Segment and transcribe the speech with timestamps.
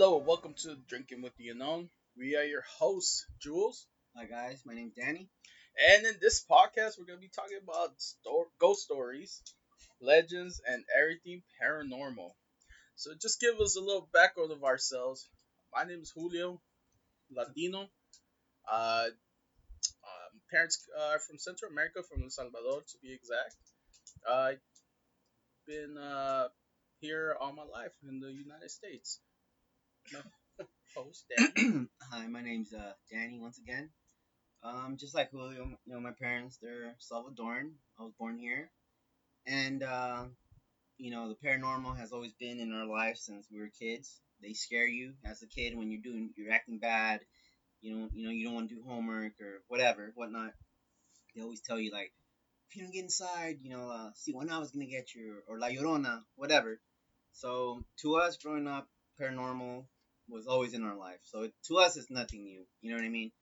[0.00, 1.90] Hello, and welcome to Drinking with the Unknown.
[2.16, 3.84] We are your hosts, Jules.
[4.14, 5.28] Hi guys, my name's Danny.
[5.90, 9.42] And in this podcast, we're going to be talking about sto- ghost stories,
[10.00, 12.30] legends, and everything paranormal.
[12.94, 15.28] So just give us a little background of ourselves.
[15.74, 16.60] My name is Julio,
[17.34, 17.88] Latino.
[18.70, 19.06] Uh,
[20.04, 23.56] um, parents are from Central America, from El Salvador to be exact.
[24.30, 24.58] I've uh,
[25.66, 26.48] been uh,
[27.00, 29.18] here all my life in the United States.
[30.96, 31.24] host.
[32.10, 33.90] Hi, my name's uh, Danny once again.
[34.62, 37.72] Um, just like Julio, you know, my parents, they're Salvadoran.
[37.98, 38.70] I was born here.
[39.46, 40.24] And, uh,
[40.98, 44.20] you know, the paranormal has always been in our life since we were kids.
[44.42, 47.20] They scare you as a kid when you're doing, you're acting bad.
[47.80, 50.52] You know, you know, you don't want to do homework or whatever, whatnot.
[51.34, 52.12] They always tell you like,
[52.68, 55.36] if you don't get inside, you know, uh, see when I was gonna get you
[55.46, 56.80] or La Llorona, whatever.
[57.32, 58.88] So to us, growing up,
[59.20, 59.84] paranormal
[60.28, 61.18] was always in our life.
[61.22, 62.64] So to us, it's nothing new.
[62.80, 63.32] You know what I mean?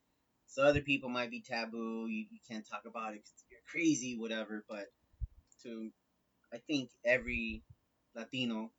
[0.48, 2.06] So other people might be taboo.
[2.08, 4.64] You, you can't talk about it because you're crazy, whatever.
[4.68, 4.86] But
[5.64, 5.90] to,
[6.52, 7.62] I think every
[8.14, 8.70] Latino,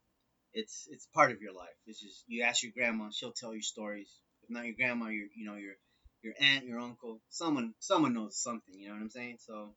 [0.53, 1.75] it's it's part of your life.
[1.85, 4.09] It's just you ask your grandma, she'll tell you stories.
[4.43, 5.75] If not your grandma, your you know your
[6.23, 8.75] your aunt, your uncle, someone someone knows something.
[8.79, 9.37] You know what I'm saying?
[9.39, 9.75] So,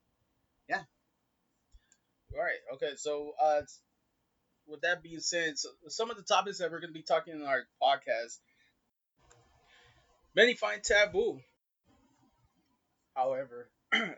[0.69, 0.83] yeah.
[2.35, 2.61] All right.
[2.75, 2.93] Okay.
[2.97, 3.63] So, uh,
[4.71, 7.35] with that being said, so some of the topics that we're going to be talking
[7.35, 8.39] in our podcast,
[10.35, 11.41] many find taboo.
[13.15, 13.69] However,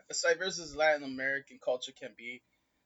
[0.09, 2.41] as diverse as Latin American culture can be,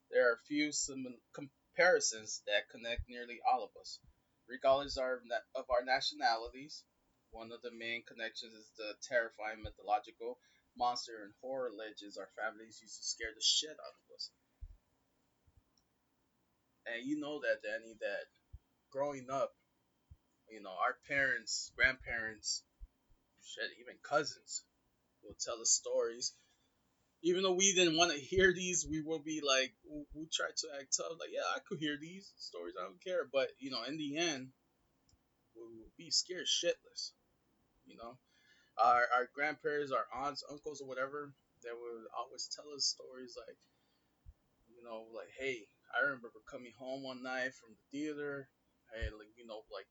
[0.10, 4.00] there are few sim- comparisons that connect nearly all of us,
[4.48, 6.84] regardless of our nationalities.
[7.32, 10.40] One of the main connections is the terrifying mythological
[10.78, 14.30] monster and horror legends our families used to scare the shit out of us
[16.94, 18.26] and you know that Danny that
[18.92, 19.54] growing up,
[20.50, 22.64] you know our parents, grandparents,
[23.44, 24.64] shit, even cousins
[25.24, 26.34] will tell us stories.
[27.24, 29.74] Even though we didn't want to hear these, we will be like,
[30.14, 33.28] we try to act tough, like, yeah, I could hear these stories, I don't care.
[33.32, 34.50] But you know, in the end,
[35.56, 37.12] we will be scared shitless.
[37.86, 38.18] You know,
[38.84, 41.34] our our grandparents, our aunts, uncles, or whatever,
[41.64, 43.58] they would always tell us stories like,
[44.70, 48.50] you know, like, hey, I remember coming home one night from the theater,
[48.96, 49.88] and like you know, like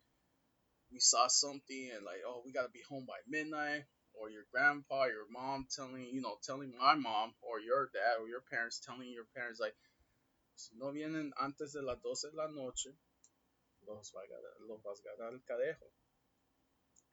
[0.93, 3.84] we saw something, and like, oh, we gotta be home by midnight.
[4.19, 8.27] Or your grandpa, your mom telling you know, telling my mom or your dad or
[8.29, 9.77] your parents telling your parents like,
[10.56, 12.97] si no vienen antes de las doce de la noche,
[13.87, 14.12] los,
[14.69, 15.93] los vas a ganar el cadejo.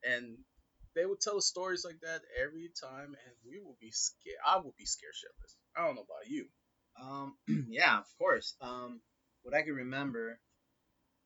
[0.04, 0.38] And
[0.96, 4.40] they would tell stories like that every time, and we would be scared.
[4.46, 5.56] I would be scared shitless.
[5.76, 6.48] I don't know about you.
[7.02, 7.36] Um,
[7.70, 8.56] yeah, of course.
[8.62, 9.02] Um,
[9.44, 10.40] what I can remember,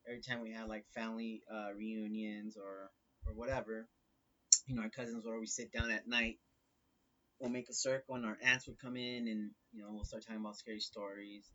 [0.07, 2.89] every time we had like family uh, reunions or
[3.25, 3.87] or whatever,
[4.67, 6.37] you know, our cousins would always sit down at night.
[7.39, 10.23] We'll make a circle, and our aunts would come in, and you know, we'll start
[10.25, 11.45] talking about scary stories.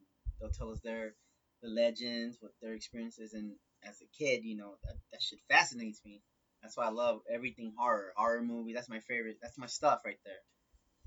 [0.40, 1.14] They'll tell us their
[1.62, 6.00] the legends, what their experiences, and as a kid, you know, that that shit fascinates
[6.04, 6.20] me.
[6.62, 8.72] That's why I love everything horror, horror movie.
[8.72, 9.38] That's my favorite.
[9.42, 10.42] That's my stuff right there.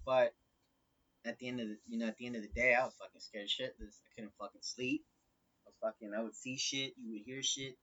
[0.05, 0.33] But
[1.25, 2.93] at the end of the you know at the end of the day, I was
[2.99, 3.99] fucking scared shitless.
[4.05, 5.03] I couldn't fucking sleep.
[5.65, 6.13] I was fucking.
[6.15, 6.93] I would see shit.
[7.01, 7.75] You would hear shit.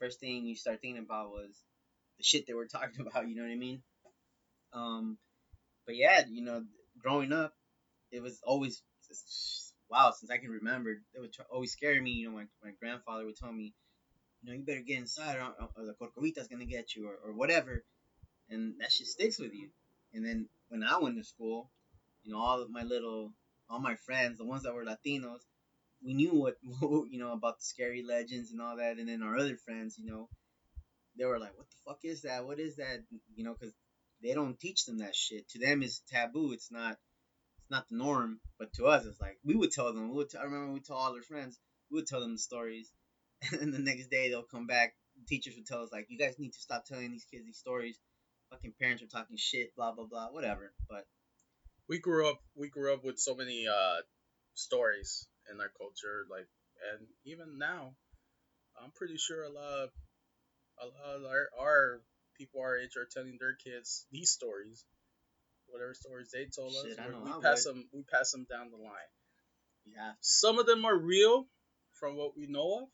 [0.00, 1.62] First thing you start thinking about was
[2.16, 3.28] the shit they were talking about.
[3.28, 3.82] You know what I mean?
[4.72, 5.18] Um,
[5.86, 6.64] but yeah, you know,
[7.00, 7.52] growing up,
[8.10, 8.82] it was always
[9.90, 10.12] wow.
[10.18, 12.12] Since I can remember, it would always scare me.
[12.12, 13.74] You know, my my grandfather would tell me,
[14.42, 17.34] you know, you better get inside, or, or the corcovita's gonna get you, or, or
[17.34, 17.84] whatever,
[18.48, 19.68] and that shit sticks with you.
[20.14, 21.70] And then when I went to school,
[22.28, 23.32] you know, all of my little,
[23.70, 25.40] all my friends, the ones that were Latinos,
[26.04, 26.56] we knew what,
[27.10, 28.98] you know, about the scary legends and all that.
[28.98, 30.28] And then our other friends, you know,
[31.18, 32.44] they were like, what the fuck is that?
[32.44, 33.02] What is that?
[33.34, 33.74] You know, because
[34.22, 35.48] they don't teach them that shit.
[35.50, 36.52] To them, it's taboo.
[36.52, 38.40] It's not, it's not the norm.
[38.58, 40.10] But to us, it's like, we would tell them.
[40.10, 41.58] We would t- I remember we told all our friends,
[41.90, 42.92] we would tell them the stories.
[43.52, 44.94] And the next day they'll come back.
[45.28, 47.98] Teachers would tell us, like, you guys need to stop telling these kids these stories.
[48.50, 50.72] Fucking parents are talking shit, blah, blah, blah, whatever.
[50.88, 51.04] But
[51.88, 54.00] we grew up we grew up with so many uh,
[54.54, 56.46] stories in our culture, like,
[56.92, 57.94] and even now,
[58.82, 59.90] I'm pretty sure a lot of
[60.80, 62.00] a lot of our, our
[62.36, 64.84] people our age are telling their kids these stories,
[65.66, 67.14] whatever stories they told Shit, us.
[67.24, 67.74] we pass would.
[67.74, 69.12] them we pass them down the line.
[69.86, 71.46] Yeah, some of them are real,
[71.98, 72.88] from what we know of.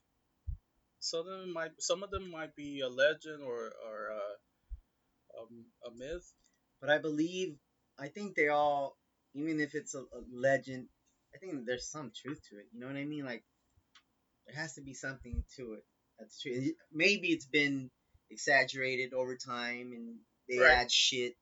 [1.01, 5.67] Some of them might some of them might be a legend or or uh, um,
[5.87, 6.33] a myth.
[6.81, 7.57] But I believe
[7.99, 8.97] I think they all,
[9.35, 10.89] even if it's a, a legend,
[11.35, 12.67] I think there's some truth to it.
[12.73, 13.25] You know what I mean?
[13.25, 13.45] Like
[14.47, 15.85] there has to be something to it
[16.19, 16.73] that's true.
[16.93, 17.91] Maybe it's been
[18.31, 20.71] exaggerated over time and they Right.
[20.79, 21.37] add shit.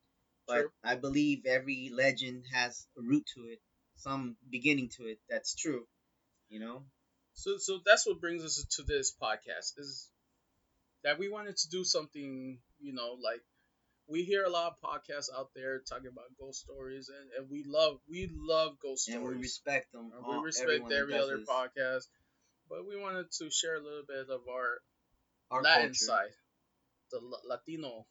[0.47, 0.73] But True.
[0.83, 3.61] I believe every legend has a root to it,
[3.97, 5.21] some beginning to it.
[5.29, 5.87] That's true.
[6.49, 6.87] You know.
[7.35, 10.11] So so that's what brings us to this podcast is
[11.05, 13.43] that we wanted to do something, you know, like
[14.09, 17.65] we hear a lot of podcasts out there talking about ghost stories and, and we
[17.67, 19.29] love we love ghost And stories.
[19.33, 20.13] And we respect them.
[20.25, 21.49] All- we respect every other this.
[21.49, 22.05] podcast.
[22.69, 24.81] But we wanted to share a little bit of our,
[25.51, 25.95] Our Latin culture.
[25.95, 26.33] side,
[27.11, 28.07] the Latino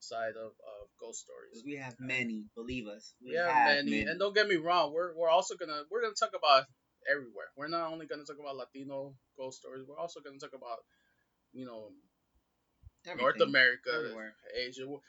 [0.00, 1.62] side of, of ghost stories.
[1.64, 3.14] we have many, believe us.
[3.22, 6.02] We We have have many, and don't get me wrong, we're we're also gonna we're
[6.02, 6.64] gonna talk about
[7.10, 7.48] everywhere.
[7.56, 9.84] We're not only gonna talk about Latino ghost stories.
[9.86, 10.78] We're also gonna talk about,
[11.52, 11.90] you know,
[13.16, 14.34] North America, Everywhere.
[14.54, 15.02] Asia, wh-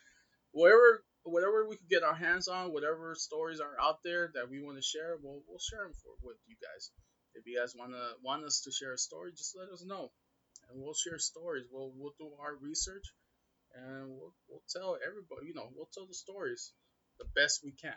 [0.56, 4.62] wherever whatever we can get our hands on, whatever stories are out there that we
[4.62, 6.92] want to share, we'll we'll share them for with you guys.
[7.36, 10.12] If you guys wanna want us to share a story, just let us know,
[10.70, 11.66] and we'll share stories.
[11.72, 13.06] We'll we'll do our research,
[13.76, 15.48] and we'll we'll tell everybody.
[15.48, 16.74] You know, we'll tell the stories
[17.20, 17.94] the best we can.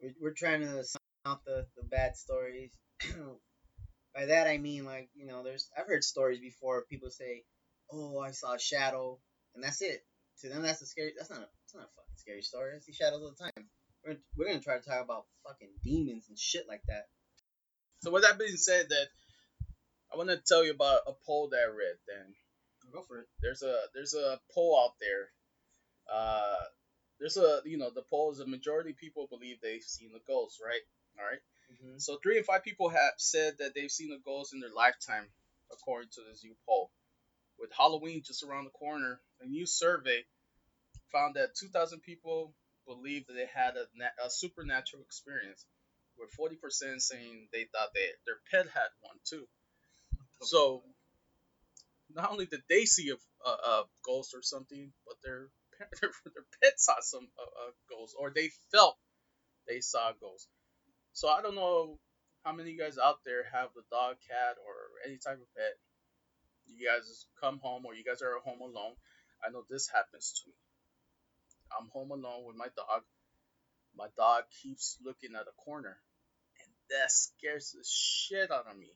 [0.00, 0.84] We're, we're trying to
[1.26, 2.70] out the, the bad stories.
[4.14, 6.84] By that I mean like you know, there's I've heard stories before.
[6.88, 7.44] People say,
[7.90, 9.18] "Oh, I saw a shadow,"
[9.54, 10.04] and that's it.
[10.42, 11.12] To them, that's a scary.
[11.16, 11.40] That's not.
[11.40, 12.72] A, that's not a fucking scary story.
[12.76, 13.68] I see shadows all the time.
[14.06, 17.06] We're, we're gonna try to talk about fucking demons and shit like that.
[18.00, 19.08] So with that being said, that
[20.12, 21.96] I want to tell you about a poll that I read.
[22.06, 22.34] Then
[22.92, 23.26] Go for it.
[23.42, 25.28] there's a there's a poll out there.
[26.10, 26.64] Uh,
[27.18, 30.20] there's a you know the poll is a majority of people believe they've seen the
[30.26, 30.80] ghost, right?
[31.18, 31.40] All right.
[31.72, 31.98] Mm-hmm.
[31.98, 35.26] So three and five people have said that they've seen the ghost in their lifetime,
[35.72, 36.90] according to this new poll.
[37.58, 40.24] With Halloween just around the corner, a new survey
[41.12, 42.54] found that 2,000 people
[42.86, 43.86] believe that they had a,
[44.24, 45.64] a supernatural experience,
[46.18, 49.46] with 40% saying they thought they their pet had one too.
[50.42, 50.82] So
[52.10, 55.48] not only did they see a, a, a ghost or something, but their
[56.00, 58.96] their, their pet saw some a, a ghost, or they felt
[59.68, 60.48] they saw a ghost.
[61.12, 61.98] So I don't know
[62.44, 64.74] how many of you guys out there have a dog, cat, or
[65.06, 65.74] any type of pet.
[66.68, 68.94] You guys come home, or you guys are home alone.
[69.44, 70.54] I know this happens to me.
[71.78, 73.02] I'm home alone with my dog.
[73.96, 75.96] My dog keeps looking at a corner,
[76.60, 78.92] and that scares the shit out of me.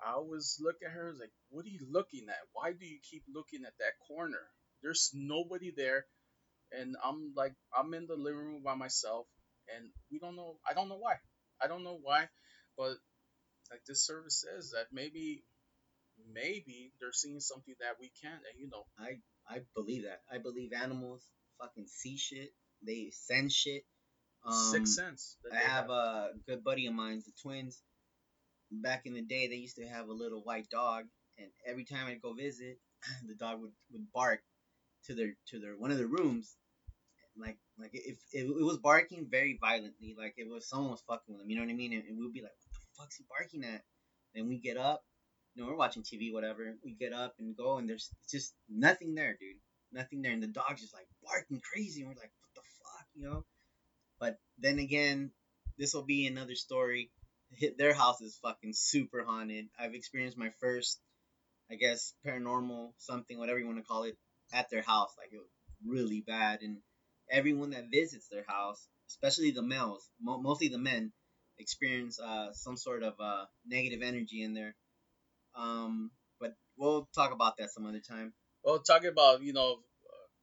[0.00, 2.48] I always look at her like, "What are you looking at?
[2.52, 4.46] Why do you keep looking at that corner?
[4.82, 6.06] There's nobody there."
[6.72, 9.26] And I'm like, I'm in the living room by myself,
[9.74, 10.58] and we don't know.
[10.68, 11.16] I don't know why.
[11.62, 12.28] I don't know why,
[12.76, 12.96] but
[13.70, 15.44] like this service says that maybe,
[16.32, 18.42] maybe they're seeing something that we can't.
[18.50, 20.20] And you know, I I believe that.
[20.32, 21.24] I believe animals
[21.60, 22.50] fucking see shit.
[22.86, 23.84] They sense shit.
[24.44, 25.36] Um, sixth sense.
[25.50, 27.82] I they have a good buddy of mine, the twins.
[28.70, 31.04] Back in the day, they used to have a little white dog,
[31.38, 32.78] and every time I'd go visit,
[33.26, 34.40] the dog would, would bark
[35.06, 36.56] to their to their one of the rooms,
[37.36, 41.34] like like if it, it was barking very violently, like it was someone was fucking
[41.34, 41.50] with them.
[41.50, 41.94] You know what I mean?
[41.94, 43.82] And, and we'd be like, "What the fuck's he barking at?"
[44.34, 45.02] Then we get up,
[45.58, 46.74] know, we're watching TV, whatever.
[46.84, 49.56] We get up and go, and there's just nothing there, dude.
[49.92, 53.06] Nothing there, and the dog's just like barking crazy, and we're like, "What the fuck?"
[53.14, 53.44] You know.
[54.20, 55.32] But then again,
[55.78, 57.10] this will be another story.
[57.78, 59.68] Their house is fucking super haunted.
[59.78, 61.00] I've experienced my first,
[61.70, 64.16] I guess, paranormal something, whatever you want to call it,
[64.52, 65.14] at their house.
[65.16, 65.50] Like it was
[65.86, 66.78] really bad, and
[67.30, 71.12] everyone that visits their house, especially the males, mo- mostly the men,
[71.58, 74.74] experience uh, some sort of uh, negative energy in there.
[75.58, 76.10] Um,
[76.40, 78.32] but we'll talk about that some other time.
[78.64, 79.78] Well, talking about you know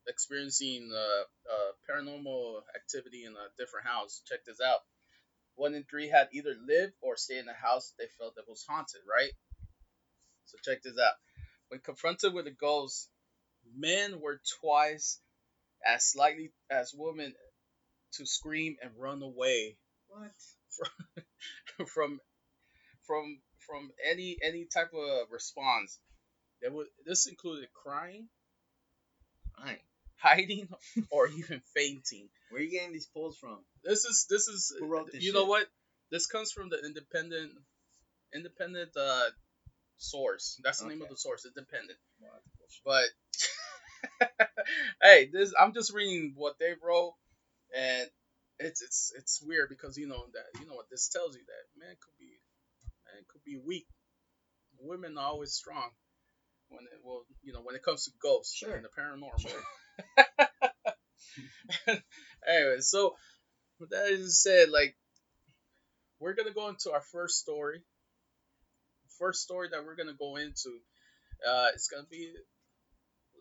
[0.08, 4.22] experiencing uh, uh, paranormal activity in a different house.
[4.26, 4.80] Check this out.
[5.56, 8.64] One in three had either lived or stayed in a house they felt that was
[8.68, 9.00] haunted.
[9.08, 9.32] Right.
[10.46, 11.14] So check this out.
[11.68, 13.08] When confronted with a ghost,
[13.76, 15.20] men were twice
[15.84, 17.34] as likely as women
[18.14, 19.76] to scream and run away
[20.08, 20.30] What?
[21.88, 22.20] from from
[23.06, 23.38] from
[24.04, 25.98] any any type of response.
[26.62, 28.28] There was this included crying,
[29.58, 29.78] Fine.
[30.16, 30.68] hiding,
[31.10, 32.28] or even fainting.
[32.50, 33.58] Where are you getting these polls from?
[33.84, 35.66] This is this is Who wrote this you know what?
[36.10, 37.52] This comes from the independent
[38.34, 39.30] independent uh
[39.98, 40.58] source.
[40.62, 41.98] That's the name of the source, independent.
[42.84, 43.06] But
[45.02, 47.14] hey, this I'm just reading what they wrote
[47.74, 48.08] and
[48.58, 51.80] it's it's it's weird because you know that you know what this tells you that
[51.80, 52.38] man could be
[53.16, 53.86] man could be weak.
[54.78, 55.90] Women are always strong
[56.68, 58.74] when it well you know when it comes to ghosts Sure.
[58.74, 59.40] and the paranormal.
[59.40, 59.62] Sure.
[62.46, 63.14] anyway, so
[63.80, 64.94] with that is said, like
[66.20, 67.82] we're gonna go into our first story.
[69.18, 70.78] First story that we're gonna go into,
[71.46, 72.34] uh, it's gonna be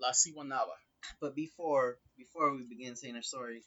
[0.01, 0.75] La Siwanava.
[1.19, 3.61] But before before we begin saying our story,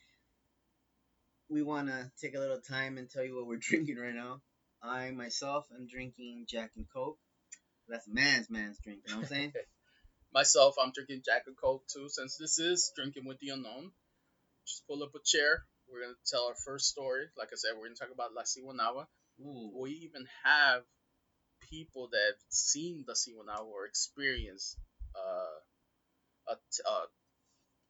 [1.50, 4.40] we want to take a little time and tell you what we're drinking right now.
[4.82, 7.18] I myself am drinking Jack and Coke.
[7.88, 9.00] That's a man's man's drink.
[9.06, 9.52] You know what I'm saying?
[10.32, 12.08] Myself, I'm drinking Jack and Coke too.
[12.08, 13.92] Since this is drinking with the unknown,
[14.66, 15.64] just pull up a chair.
[15.90, 17.26] We're gonna tell our first story.
[17.36, 19.06] Like I said, we're gonna talk about La Siwanawa.
[19.40, 19.72] Ooh.
[19.80, 20.82] We even have
[21.70, 24.76] people that have seen the Siwanawa or experienced
[25.16, 27.06] uh, a t- uh,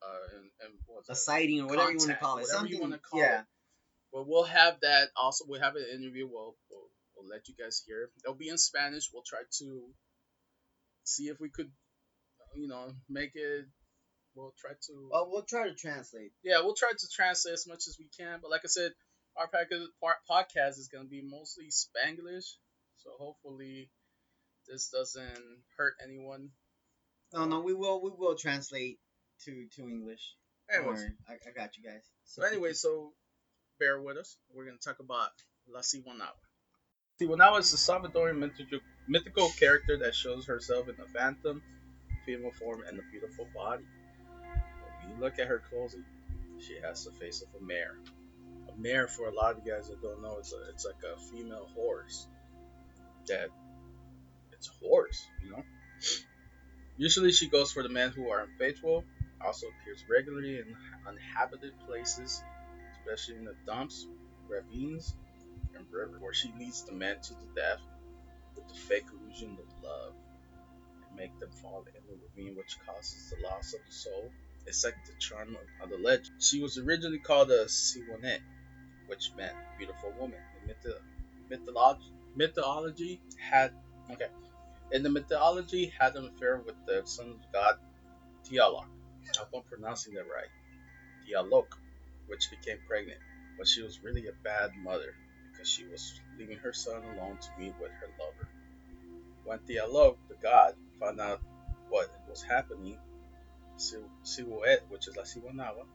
[0.00, 0.78] uh, and, and
[1.09, 2.42] a sighting or whatever you want to call it.
[2.42, 2.80] whatever you Something.
[2.80, 3.40] wanna call yeah.
[3.40, 3.47] it.
[4.12, 5.45] But we'll have that also.
[5.47, 6.27] We'll have an interview.
[6.27, 8.11] We'll, we'll we'll let you guys hear.
[8.25, 9.11] It'll be in Spanish.
[9.12, 9.83] We'll try to
[11.05, 11.71] see if we could,
[12.55, 13.67] you know, make it.
[14.35, 15.09] We'll try to.
[15.11, 16.33] Well, we'll try to translate.
[16.43, 18.38] Yeah, we'll try to translate as much as we can.
[18.41, 18.93] But like I said,
[19.37, 19.49] our
[20.31, 22.55] podcast is gonna be mostly Spanglish.
[22.99, 23.91] So hopefully,
[24.67, 26.50] this doesn't hurt anyone.
[27.33, 28.99] No, no, we will we will translate
[29.45, 30.35] to to English.
[30.73, 31.03] Anyways.
[31.29, 32.03] I, I got you guys.
[32.25, 33.12] So anyway, so
[33.78, 34.37] bear with us.
[34.54, 35.30] We're gonna talk about
[35.73, 36.35] La Siwanawa.
[37.20, 38.38] Siwanawa is a Salvadorian
[39.08, 41.62] mythical, character that shows herself in a phantom,
[42.26, 43.85] female form, and a beautiful body.
[45.00, 46.02] When you look at her closely,
[46.58, 47.99] she has the face of a mare.
[48.68, 51.02] A mare, for a lot of you guys that don't know, it's a, it's like
[51.04, 52.26] a female horse.
[53.26, 53.49] That
[54.52, 55.62] it's a horse, you know.
[56.97, 59.04] Usually, she goes for the men who are unfaithful.
[59.44, 62.42] Also appears regularly in uninhabited places
[63.09, 64.07] especially in the dumps,
[64.49, 65.15] ravines,
[65.75, 67.81] and rivers, where she leads the men to the death
[68.55, 70.12] with the fake illusion of love
[71.09, 74.31] and make them fall in the ravine, which causes the loss of the soul.
[74.67, 76.43] It's like the charm of, the legend.
[76.43, 78.41] She was originally called a Siwanet,
[79.07, 80.38] which meant beautiful woman.
[80.67, 81.00] Myth-
[81.49, 83.73] mythology, mythology had
[84.11, 84.27] okay.
[84.93, 87.77] In the mythology, had an affair with the son of God
[88.45, 88.85] Tlaloc.
[88.85, 90.49] I hope I'm pronouncing that right.
[91.27, 91.67] Tlaloc
[92.28, 93.20] which became pregnant,
[93.56, 95.14] but she was really a bad mother
[95.50, 98.49] because she was leaving her son alone to meet with her lover.
[99.44, 101.40] When Tlaloc, the god, found out
[101.88, 102.99] what was happening,
[103.76, 105.87] Siwet, which is La Siwanawa,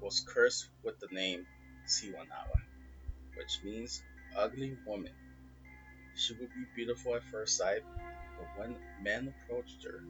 [0.00, 1.46] was cursed with the name
[1.86, 2.60] Siwanawa,
[3.36, 4.02] which means
[4.36, 5.12] ugly woman.
[6.14, 7.82] She would be beautiful at first sight,
[8.38, 10.04] but when men approached her,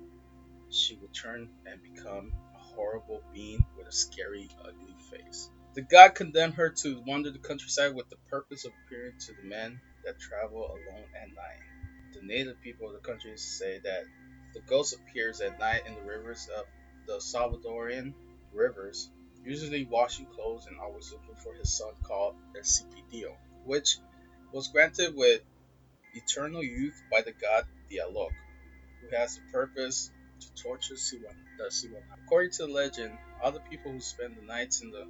[0.70, 2.32] she would turn and become
[2.74, 5.50] horrible being with a scary, ugly face.
[5.74, 9.48] The god condemned her to wander the countryside with the purpose of appearing to the
[9.48, 12.12] men that travel alone at night.
[12.12, 14.04] The native people of the country say that
[14.54, 16.66] the ghost appears at night in the rivers of
[17.06, 18.14] the Salvadorian
[18.52, 19.10] rivers,
[19.44, 23.96] usually washing clothes and always looking for his son called El Cipitío, which
[24.52, 25.40] was granted with
[26.14, 28.30] eternal youth by the god Tlaloc,
[29.00, 30.10] who has the purpose
[30.44, 32.02] to torture Siwan, the Siwan.
[32.24, 35.06] According to the legend, other people who spend the nights in the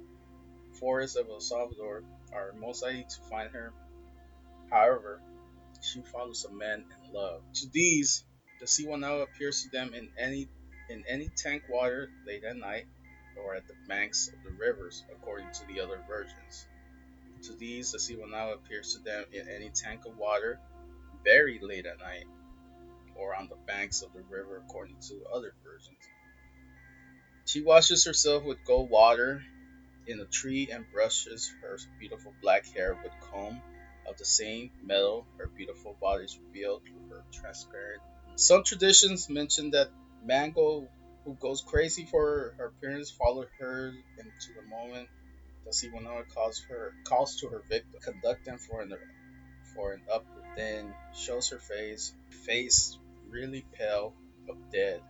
[0.79, 3.73] forests of El Salvador are most likely to find her.
[4.69, 5.21] However,
[5.81, 7.41] she follows a man in love.
[7.55, 8.23] To these,
[8.59, 10.47] the Siwanawa appears to them in any
[10.89, 12.85] in any tank water late at night
[13.37, 16.67] or at the banks of the rivers, according to the other versions.
[17.43, 20.59] To these, the Siwanawa appears to them in any tank of water
[21.23, 22.25] very late at night
[23.15, 25.97] or on the banks of the river, according to other versions.
[27.45, 29.43] She washes herself with gold water
[30.07, 33.61] in a tree and brushes her beautiful black hair with comb
[34.07, 35.25] of the same metal.
[35.37, 38.01] Her beautiful body is revealed through her transparent.
[38.35, 39.89] Some traditions mention that
[40.23, 40.87] Mango,
[41.25, 45.09] who goes crazy for her appearance, followed her into the moment
[45.65, 48.93] that Siwanawa calls her calls to her victim, conduct them for an
[49.75, 52.13] for an up then shows her face
[52.45, 52.97] face
[53.33, 54.13] really pale
[54.47, 55.01] but dead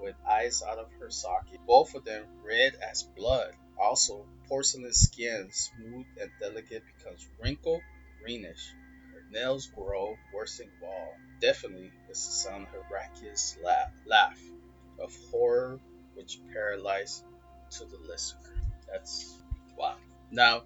[0.00, 3.52] with eyes out of her socket both of them red as blood.
[3.78, 7.82] Also porcelain skin smooth and delicate becomes wrinkled
[8.22, 8.72] greenish.
[9.12, 12.66] Her nails grow worse than wall definitely it's the sound
[13.62, 14.40] laugh, laugh
[14.98, 15.78] of horror
[16.14, 17.22] which paralyzed
[17.70, 18.54] to the listener
[18.90, 19.36] that's
[19.76, 19.96] wow
[20.30, 20.62] now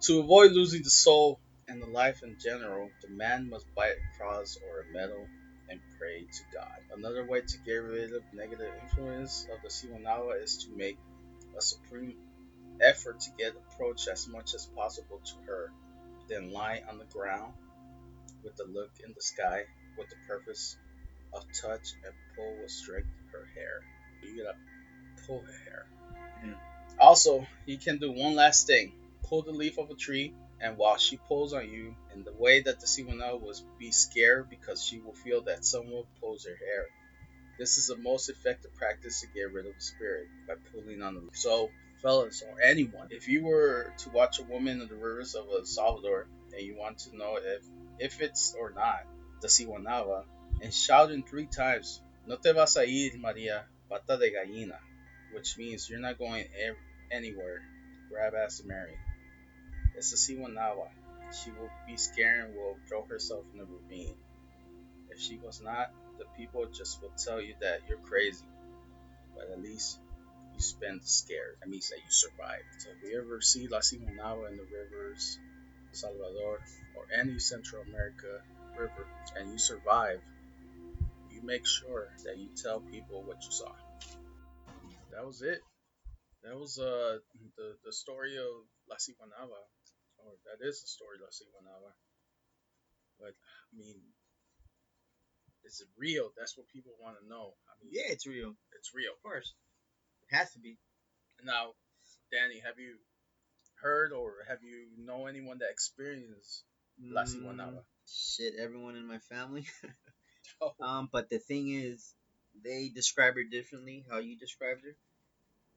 [0.00, 4.16] to avoid losing the soul and the life in general, the man must buy a
[4.16, 5.26] cross or a medal
[5.68, 6.78] and pray to God.
[6.96, 10.98] Another way to get rid of negative influence of the Siwanawa is to make
[11.56, 12.14] a supreme
[12.80, 15.72] effort to get approach as much as possible to her,
[16.28, 17.52] then lie on the ground
[18.44, 19.64] with the look in the sky
[19.98, 20.76] with the purpose
[21.32, 23.82] of touch and pull with strength her hair.
[24.22, 24.56] You gotta
[25.26, 25.86] pull her hair.
[26.44, 26.54] Mm.
[26.98, 28.92] Also, you can do one last thing.
[29.24, 32.60] Pull the leaf of a tree and while she pulls on you in the way
[32.60, 36.86] that the Siwana will be scared because she will feel that someone pulls her hair
[37.58, 41.14] This is the most effective practice to get rid of the spirit by pulling on
[41.14, 41.28] the.
[41.34, 41.70] So,
[42.02, 45.64] fellas, or anyone, if you were to watch a woman in the rivers of El
[45.64, 47.64] Salvador and you want to know if
[47.98, 49.06] if it's or not
[49.40, 50.24] the Siwanava,
[50.62, 54.80] and shouting three times, "No te vas a ir, María, pata de gallina,"
[55.32, 56.46] which means you're not going
[57.12, 57.62] anywhere.
[58.10, 58.98] Grab ass Mary.
[59.96, 60.88] It's the Siwanawa.
[61.32, 64.14] She will be scared and will throw herself in the ravine.
[65.10, 68.44] If she was not, the people just will tell you that you're crazy.
[69.34, 69.98] But at least
[70.54, 71.56] you spend the scared.
[71.60, 72.64] That means that you survived.
[72.78, 75.38] So if you ever see La Simonava in the rivers,
[75.92, 76.60] Salvador,
[76.94, 78.42] or any Central America
[78.78, 80.20] river, and you survive,
[81.30, 83.72] you make sure that you tell people what you saw.
[85.12, 85.60] That was it.
[86.42, 87.18] That was uh
[87.56, 89.64] the the story of La Simonava.
[90.26, 91.94] Or that is the story of La Simonava.
[93.18, 94.02] But I mean,
[95.64, 96.30] is it real?
[96.36, 97.54] That's what people want to know.
[97.70, 98.54] I mean, yeah, it's real.
[98.78, 99.14] It's real.
[99.14, 99.54] Of course.
[100.28, 100.78] It has to be.
[101.44, 101.78] Now,
[102.30, 102.98] Danny, have you
[103.80, 106.64] heard or have you know anyone that experienced
[106.98, 107.80] La Siwanaba?
[107.80, 109.64] Mm, shit, everyone in my family.
[110.60, 110.74] oh.
[110.80, 112.14] Um, but the thing is,
[112.64, 114.04] they describe her differently.
[114.10, 114.96] How you described her.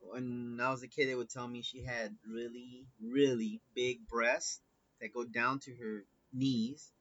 [0.02, 4.62] When I was a kid, they would tell me she had really, really big breasts
[5.00, 6.92] that go down to her knees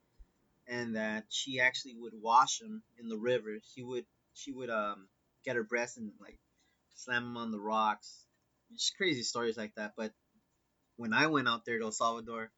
[0.66, 3.58] and that she actually would wash them in the river.
[3.74, 5.08] She would she would um
[5.44, 6.38] get her breasts and like
[6.94, 8.26] slam them on the rocks.
[8.72, 9.94] Just crazy stories like that.
[9.96, 10.12] But
[10.96, 12.50] when I went out there to El Salvador,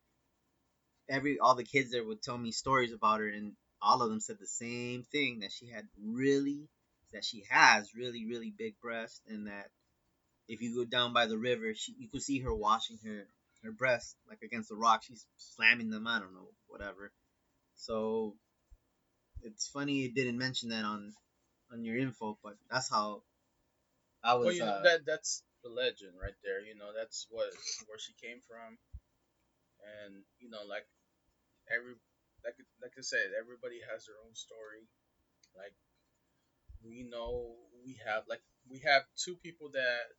[1.08, 4.20] every all the kids there would tell me stories about her, and all of them
[4.20, 6.68] said the same thing that she had really
[7.12, 9.70] that she has really really big breasts, and that
[10.50, 13.22] if you go down by the river, she you could see her washing her
[13.62, 15.04] her breasts like against the rock.
[15.04, 16.08] She's slamming them.
[16.08, 17.12] I don't know, whatever.
[17.76, 18.34] So
[19.44, 21.12] it's funny you didn't mention that on
[21.72, 23.22] on your info, but that's how
[24.24, 24.46] I was.
[24.46, 26.60] Well, you know, uh, that that's the legend right there.
[26.60, 27.46] You know, that's what
[27.86, 28.76] where she came from,
[30.02, 30.86] and you know, like
[31.70, 31.94] every
[32.44, 34.82] like like I said, everybody has their own story.
[35.54, 35.74] Like
[36.82, 37.54] we know
[37.86, 40.10] we have like we have two people that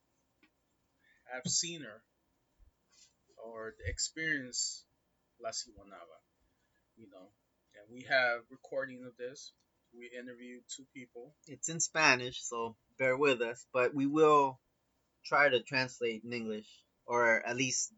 [1.34, 2.02] have seen her
[3.44, 4.86] or experienced
[5.42, 6.20] La Siwanava,
[6.98, 7.30] you know,
[7.76, 9.54] and we have recording of this.
[9.98, 11.36] We interviewed two people.
[11.48, 14.60] It's in Spanish, so bear with us, but we will
[15.26, 16.68] try to translate in English
[17.06, 17.92] or at least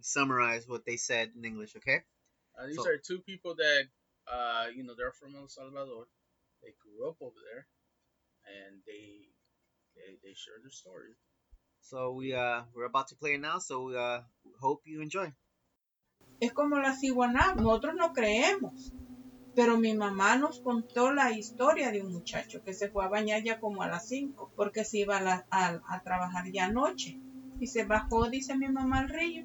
[0.00, 2.02] summarize what they said in English, okay?
[2.58, 3.84] Uh, these so, are two people that,
[4.30, 6.06] uh, you know, they're from El Salvador.
[6.62, 7.66] They grew up over there,
[8.48, 9.28] and they
[9.96, 11.12] they, they share their story.
[11.84, 14.22] So we uh we're about to play now, so we uh
[14.58, 15.34] hope you enjoy.
[16.40, 18.94] Es como la ciguaná, nosotros no creemos.
[19.54, 23.44] Pero mi mamá nos contó la historia de un muchacho que se fue a bañar
[23.44, 27.20] ya como a las 5 porque se iba a, a, trabajar ya anoche.
[27.60, 29.44] Y se bajó, dice mi mamá, al río.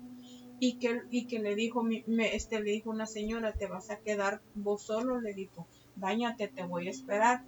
[0.59, 2.03] Y que, y que le dijo, me,
[2.35, 6.63] este, le dijo una señora, te vas a quedar vos solo, le dijo, bañate, te
[6.63, 7.43] voy a esperar.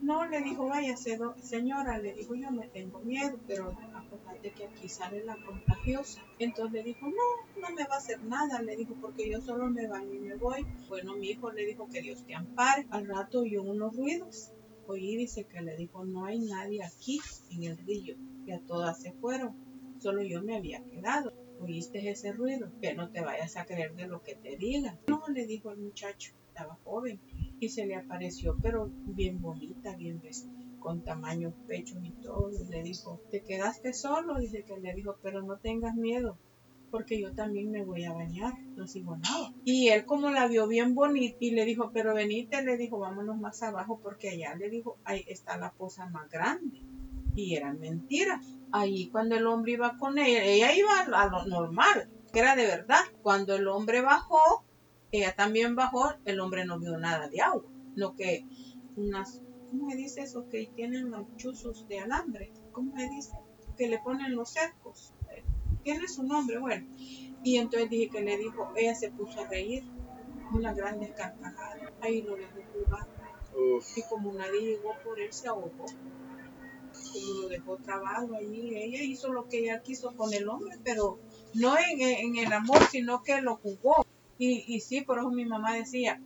[0.00, 3.76] No, le dijo, vaya, señora, le dijo, yo me tengo miedo, pero
[4.42, 6.22] de que aquí sale la contagiosa.
[6.38, 9.68] Entonces le dijo, no, no me va a hacer nada, le dijo, porque yo solo
[9.68, 10.66] me baño y me voy.
[10.88, 12.86] Bueno, mi hijo le dijo que Dios te ampare.
[12.90, 14.52] Al rato oyó unos ruidos.
[14.86, 18.16] Oí, dice que le dijo, no hay nadie aquí en el río,
[18.54, 19.54] a todas se fueron,
[19.98, 21.34] solo yo me había quedado.
[21.60, 22.72] ¿Oíste ese ruido?
[22.80, 24.98] Que no te vayas a creer de lo que te digan.
[25.08, 27.20] No, le dijo el muchacho, estaba joven,
[27.60, 32.50] y se le apareció, pero bien bonita, bien vestida con tamaño pechos y todo.
[32.50, 34.38] Y le dijo, ¿te quedaste solo?
[34.38, 36.38] Dice que le dijo, pero no tengas miedo,
[36.90, 38.54] porque yo también me voy a bañar.
[38.76, 39.52] No sigo nada.
[39.64, 43.38] Y él como la vio bien bonita y le dijo, pero venite, le dijo, vámonos
[43.38, 46.80] más abajo, porque allá le dijo, ahí está la poza más grande.
[47.34, 48.44] Y eran mentiras.
[48.72, 52.66] Ahí cuando el hombre iba con ella, ella iba a lo normal, que era de
[52.66, 53.00] verdad.
[53.22, 54.64] Cuando el hombre bajó,
[55.10, 57.64] ella también bajó, el hombre no vio nada de agua,
[57.94, 58.44] lo que
[58.96, 60.48] unas ¿cómo me dice eso?
[60.48, 63.32] Que tienen los chuzos de alambre, ¿cómo me dice?
[63.76, 65.12] Que le ponen los cercos.
[65.82, 66.86] Tiene su nombre, bueno.
[67.42, 69.84] Y entonces dije que le dijo, ella se puso a reír,
[70.52, 71.92] una gran carcajada.
[72.00, 73.06] Ahí lo dejó jugar.
[73.96, 75.70] Y como nadie llegó por él, se ahogó.
[75.70, 81.18] Como lo dejó trabado allí, ella hizo lo que ella quiso con el hombre, pero
[81.54, 84.04] no en, en el amor, sino que lo jugó.
[84.36, 86.20] Y, y sí, por eso mi mamá decía,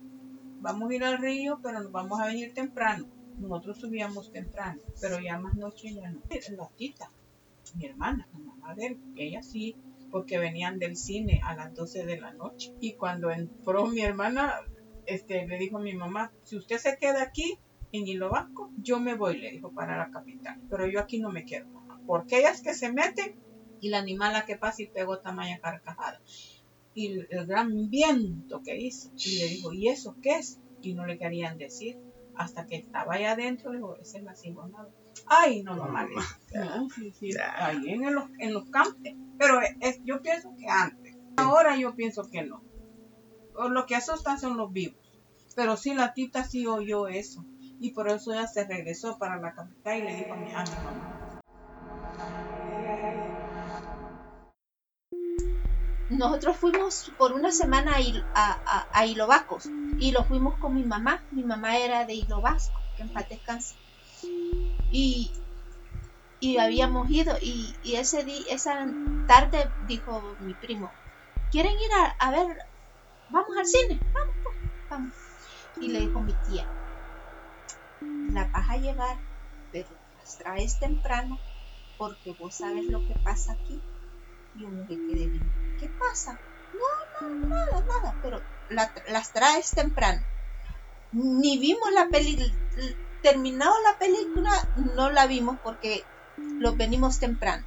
[0.61, 3.05] vamos a ir al río, pero nos vamos a venir temprano.
[3.37, 6.21] Nosotros subíamos temprano, pero ya más noche ya no.
[6.57, 7.09] La tita,
[7.75, 9.75] mi hermana, la mamá de él, ella sí,
[10.11, 12.73] porque venían del cine a las 12 de la noche.
[12.79, 14.53] Y cuando entró mi hermana,
[15.05, 17.57] este, le dijo a mi mamá, si usted se queda aquí,
[17.91, 18.31] en Hilo
[18.77, 21.67] yo me voy, le dijo, para la capital, pero yo aquí no me quedo.
[22.05, 23.35] Porque ellas que se meten
[23.79, 26.21] y la animala que pasa y pegó tamaña carcajada.
[26.95, 30.59] Y el gran viento que hizo, y le dijo, ¿y eso qué es?
[30.81, 31.97] Y no le querían decir,
[32.35, 34.89] hasta que estaba allá adentro, le dijo, ese es la cigonada.
[35.27, 35.85] Ay, no, no,
[36.95, 37.67] sí, sí, Ya.
[37.67, 38.95] ahí en los, en los campos.
[39.37, 42.63] Pero es, yo pienso que antes, ahora yo pienso que no.
[43.69, 44.97] Lo que asustan son los vivos.
[45.55, 47.45] Pero sí, la tita sí oyó eso.
[47.79, 50.63] Y por eso ella se regresó para la capital y le dijo a mi, a
[50.63, 51.12] mi mamá.
[56.17, 57.97] Nosotros fuimos por una semana
[58.35, 59.15] a, a, y
[60.11, 61.23] lo fuimos con mi mamá.
[61.31, 63.75] Mi mamá era de Hilo Vasco, que en paz descanse.
[64.91, 65.31] Y,
[66.59, 68.85] habíamos ido y, ese día, esa
[69.27, 70.91] tarde dijo mi primo,
[71.51, 72.57] ¿quieren ir a, a ver?
[73.29, 74.55] Vamos al cine, vamos, pues,
[74.89, 75.13] vamos.
[75.81, 76.67] Y le dijo mi tía,
[78.31, 79.17] la vas a llevar,
[79.71, 79.87] pero
[80.19, 81.39] las traes temprano
[81.97, 83.79] porque vos sabes lo que pasa aquí.
[84.55, 85.62] Y yo me quedé bien.
[85.77, 86.39] ¿Qué pasa?
[86.73, 90.21] No, no, nada, nada, pero la- las traes temprano.
[91.11, 92.47] Ni vimos la película,
[93.21, 94.51] terminado la película,
[94.95, 96.07] no la vimos porque
[96.59, 97.65] lo venimos temprano.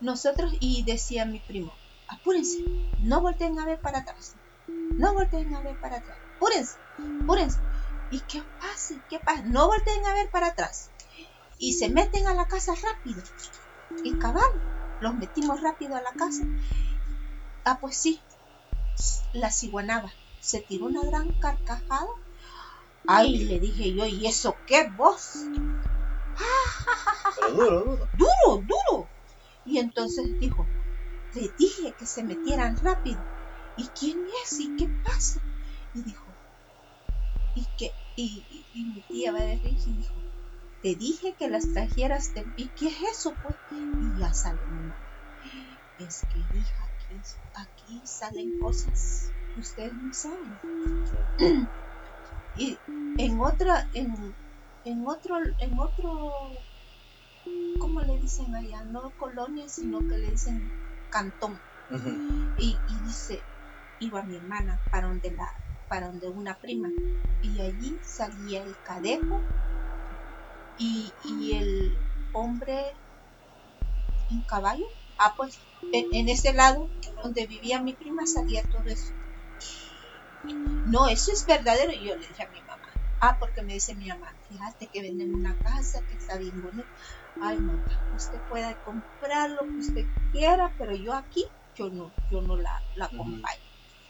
[0.00, 1.76] Nosotros, y decía mi primo,
[2.08, 2.58] apúrense,
[3.00, 4.34] no volteen a ver para atrás,
[4.66, 6.78] no volteen a ver para atrás, apúrense,
[7.22, 7.58] apúrense.
[8.10, 8.94] ¿Y qué pasa?
[9.08, 9.42] ¿Qué pasa?
[9.46, 10.90] No volteen a ver para atrás.
[11.58, 13.22] Y se meten a la casa rápido.
[14.02, 14.42] Y cabal,
[15.00, 16.44] los metimos rápido a la casa.
[17.64, 18.24] Ah, pues sí,
[19.32, 20.12] la ciguanaba.
[20.38, 22.08] Se tiró una gran carcajada.
[23.06, 25.50] Ay, le dije yo, ¿y eso qué vos?
[27.38, 28.10] Pero duro, duro.
[28.18, 29.12] Duro, duro.
[29.64, 30.70] Y entonces dijo,
[31.32, 33.26] le dije que se metieran rápido.
[33.76, 34.60] ¿Y quién es?
[34.60, 35.40] ¿Y qué pasa?
[35.92, 36.36] Y dijo,
[37.54, 37.90] ¿y qué?
[38.14, 40.22] Y, y- y mi tía va a decir, y dijo,
[40.82, 43.38] te dije que las trajeras, tem- ¿y qué es eso?
[43.42, 45.10] Pues, y ya sale mi mamá.
[45.98, 50.58] Es que hija, aquí, aquí salen cosas que ustedes no saben.
[52.56, 52.78] y
[53.18, 54.34] en otra, en,
[54.84, 56.32] en otro, en otro,
[57.78, 58.84] ¿cómo le dicen allá?
[58.84, 60.70] No colonia, sino que le dicen
[61.10, 61.60] cantón.
[62.58, 63.42] Y, y dice,
[64.00, 65.46] iba mi hermana para donde la,
[65.88, 66.90] para donde una prima.
[67.42, 69.40] Y allí salía el cadejo
[70.78, 71.96] y, y el
[72.32, 72.96] hombre
[74.30, 74.86] en caballo.
[75.24, 75.52] Ah, pues
[75.92, 76.90] en, en ese lado
[77.22, 79.14] donde vivía mi prima salía todo eso.
[80.92, 81.92] No, eso es verdadero.
[81.92, 82.88] Y yo le dije a mi mamá.
[83.20, 86.90] Ah, porque me dice mi mamá, fíjate que venden una casa que está bien bonita.
[87.40, 87.72] Ay, no,
[88.12, 91.42] usted puede comprar lo que usted quiera, pero yo aquí,
[91.74, 93.64] yo no, yo no la, la acompaño.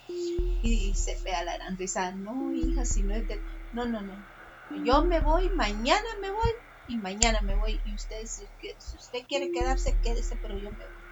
[0.09, 3.41] Y se pega la gran risa, no, hija, si no es de...
[3.71, 4.27] No, no, no.
[4.69, 6.51] Yo me voy, mañana me voy
[6.87, 7.81] y mañana me voy.
[7.85, 11.04] Y usted, si usted quiere quedarse, quédese, pero yo me voy.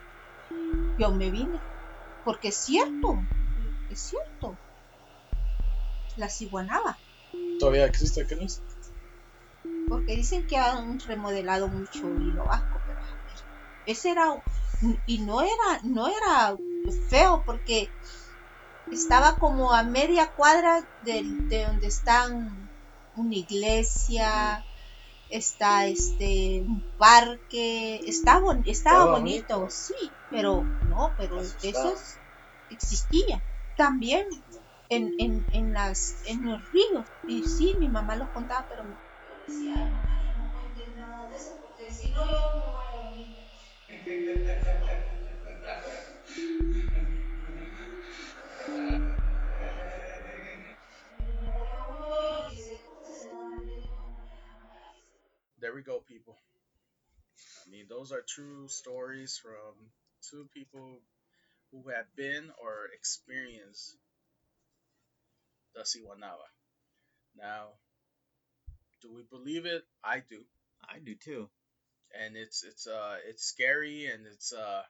[0.99, 1.61] Yo me vine.
[2.25, 3.27] Porque es cierto,
[3.89, 4.59] es cierto.
[6.17, 6.99] La ciguanaba.
[7.59, 8.63] Todavía existe, ¿qué no es?
[9.89, 13.37] Porque dicen que han remodelado mucho Hilo Vasco, pero a ver,
[13.87, 14.43] ese era
[15.07, 16.57] y no era no era
[17.09, 17.93] feo porque
[18.91, 22.71] estaba como a media cuadra de, de donde están
[23.15, 24.65] una iglesia,
[25.39, 32.21] está este un parque, está bon- estaba bonito, sí, pero no, pero eso es-
[32.69, 33.45] existía.
[33.77, 34.27] También
[34.89, 38.85] en, en, en las en los ríos y sí mi mamá los contaba pero
[39.27, 42.67] yo decía "Ay, mamá yo no cuentes nada de eso porque si no yo me
[42.71, 42.85] voy
[47.01, 47.02] a
[55.63, 56.39] There we go, people.
[57.67, 59.91] I mean, those are true stories from
[60.31, 61.03] two people
[61.73, 63.97] who have been or experienced
[65.75, 66.49] the Siwanawa.
[67.37, 67.75] Now,
[69.03, 69.85] do we believe it?
[70.05, 70.45] I do.
[70.89, 71.49] I do too.
[72.15, 74.83] and it's it's uh it's scary and it's uh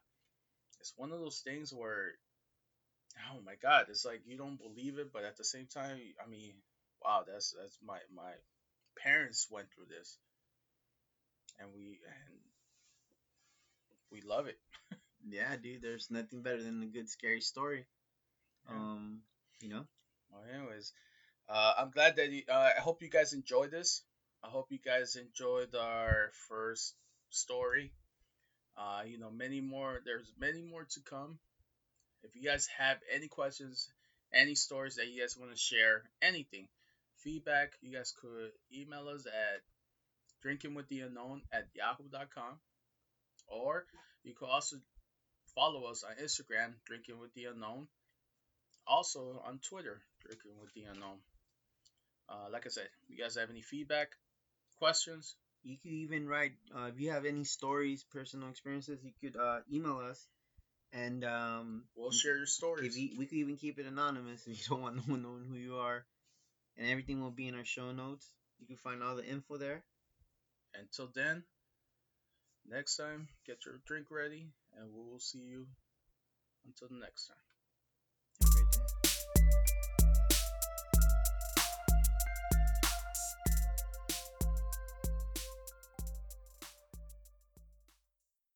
[0.81, 2.13] it's one of those things where
[3.33, 6.29] oh my god it's like you don't believe it but at the same time i
[6.29, 6.55] mean
[7.05, 8.33] wow that's that's my my
[9.03, 10.19] parents went through this
[11.59, 12.39] and we and
[14.11, 14.59] we love it
[15.29, 15.83] Yeah, dude.
[15.83, 17.87] There's nothing better than a good scary story.
[18.69, 18.77] Yeah.
[18.77, 19.21] Um,
[19.61, 19.87] you know.
[20.31, 20.93] well anyways
[21.49, 24.03] uh i'm glad that you, uh, i hope you guys enjoyed this
[24.45, 26.95] i hope you guys enjoyed our first
[27.31, 27.93] story
[28.77, 31.39] uh you know many more there's many more to come
[32.23, 33.89] if you guys have any questions
[34.33, 36.67] any stories that you guys want to share anything
[37.19, 39.61] feedback, you guys could email us at
[40.45, 42.59] drinkingwiththeunknown at yahoo.com.
[43.49, 43.85] Or
[44.25, 44.77] you could also
[45.55, 47.89] follow us on Instagram, Drinking with the Unknown.
[48.87, 51.19] Also on Twitter, Drinking with the Unknown.
[52.29, 54.09] Uh, like I said, you guys have any feedback,
[54.79, 55.35] questions?
[55.65, 58.99] You could even write uh, if you have any stories, personal experiences.
[59.05, 60.27] You could uh, email us,
[60.93, 62.99] and um, We'll share your stories.
[62.99, 65.57] you, we could even keep it anonymous if you don't want no one knowing who
[65.57, 66.05] you are.
[66.79, 68.27] And everything will be in our show notes.
[68.59, 69.85] You can find all the info there.
[70.75, 71.45] Until then,
[72.69, 75.67] next time, get your drink ready, and we will see you
[76.67, 77.37] until the next time.